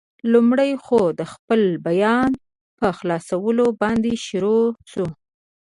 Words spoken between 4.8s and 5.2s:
شو.